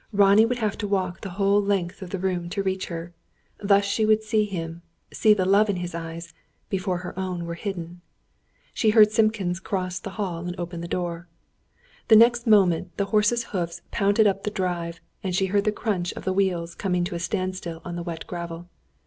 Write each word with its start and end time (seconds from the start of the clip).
Ronnie 0.11 0.47
would 0.47 0.57
have 0.57 0.79
to 0.79 0.87
walk 0.87 1.21
the 1.21 1.29
whole 1.37 1.61
length 1.61 2.01
of 2.01 2.09
the 2.09 2.17
room 2.17 2.49
to 2.49 2.63
reach 2.63 2.87
her. 2.87 3.13
Thus 3.59 3.85
she 3.85 4.03
would 4.03 4.23
see 4.23 4.45
him 4.45 4.81
see 5.13 5.35
the 5.35 5.45
love 5.45 5.69
in 5.69 5.75
his 5.75 5.93
eyes 5.93 6.33
before 6.69 6.97
her 7.05 7.13
own 7.19 7.45
were 7.45 7.53
hidden. 7.53 8.01
She 8.73 8.89
heard 8.89 9.11
Simpkins 9.11 9.59
cross 9.59 9.99
the 9.99 10.09
hall 10.17 10.47
and 10.47 10.59
open 10.59 10.81
the 10.81 10.87
door. 10.87 11.27
The 12.07 12.15
next 12.15 12.47
moment 12.47 12.97
the 12.97 13.05
horses' 13.13 13.43
hoofs 13.53 13.83
pounded 13.91 14.25
up 14.25 14.41
the 14.41 14.49
drive, 14.49 14.99
and 15.23 15.35
she 15.35 15.45
heard 15.53 15.65
the 15.65 15.71
crunch 15.71 16.13
of 16.13 16.25
the 16.25 16.33
wheels 16.33 16.73
coming 16.73 17.03
to 17.03 17.13
a 17.13 17.19
standstill 17.19 17.79
on 17.85 17.95
the 17.95 18.01
wet 18.01 18.25
gravel. 18.25 18.69